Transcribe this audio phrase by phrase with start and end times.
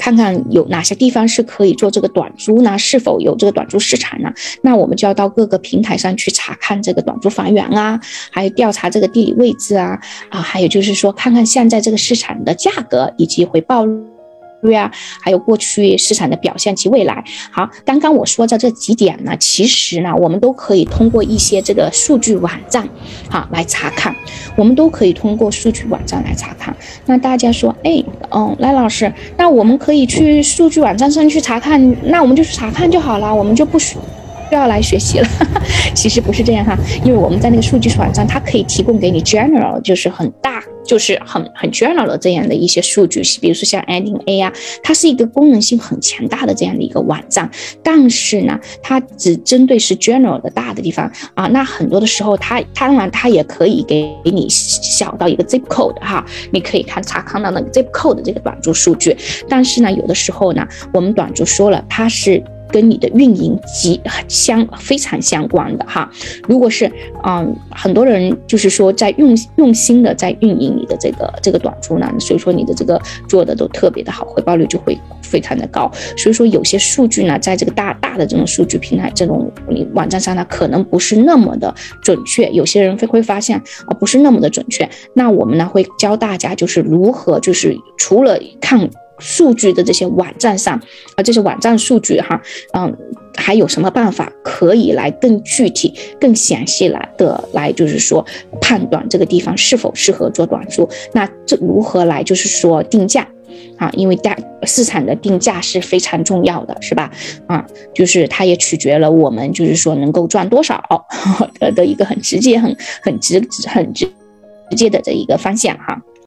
[0.00, 2.78] 看看有哪些地方是可以做这个短租呢？
[2.78, 4.32] 是否有这个短租市场呢？
[4.62, 8.00] 那我们就要到各个平台上去查看这个短租房源啊，
[8.32, 10.00] 还有调查这个地理位置啊，
[10.30, 13.86] 啊，还有就是说看看现在这个市场的价格以及回报。
[14.62, 14.90] 对啊，
[15.22, 17.24] 还有过去市场的表现及未来。
[17.50, 22.88] 好，刚刚我说的这几点呢，其实呢，我们都可以通过一些这个数据网站，
[23.28, 24.14] 好来查看。
[24.56, 26.74] 我们都可以通过数据网站来查看。
[27.06, 33.96] 那大家说，哎，嗯，赖老师，那我们可以去数据网站上去查看，那我们就去查看就好了，我们就不需
[34.50, 35.28] 要来学习了。
[35.94, 40.62] 其实不是这样哈，因为我们在那个数据网站，它可以提供给你 general，就是很大。
[40.90, 47.48] 就是很很 general 的这样的一些数据，比如说像 Ending A 啊，它是一个功能性很强大的这样的一个网站，
[47.80, 51.46] 但是呢，它只针对是 general 的大的地方啊。
[51.46, 59.16] 那很多的时候，它当然它也可以给你小到一个 zip code 哈，你可以看查看到那个 zip code 的这个短租数据。
[59.48, 62.42] 但是呢，有的时候呢，我们短租说了，它是。
[62.72, 66.10] 跟你的运营极相非常相关的哈，
[66.48, 66.90] 如果是
[67.24, 75.90] 嗯很多人就是说在用用心的在运营你的这个这个短租呢，所以说你的这个做的都特别的好，回报率就会非常的高。
[76.16, 84.88] 所以说有些数据呢，在这个大大的这种数据平台这种你网站上呢，可能不是那么的准确，有些人会会发现啊不是那么的准确。
[85.14, 88.88] 那我们呢会教大家就是如何就是除了看。
[89.20, 90.74] 数据的这些网站上，
[91.16, 92.40] 啊，这些网站数据哈，
[92.72, 92.96] 嗯，
[93.36, 98.24] 还有什么办法可以来更具体、更详细来的来，就是说
[98.60, 100.88] 判断这个地方是否适合做短租？
[101.12, 103.28] 那这如何来就是说定价
[103.76, 103.90] 啊？
[103.94, 107.10] 因为价市场的定价是非常重要的，是吧？
[107.46, 110.82] 啊，就是它也取决了我们就是说能够赚多少
[111.60, 114.06] 的的一个很直接、很很直、很直
[114.70, 116.00] 直接的这一个方向哈。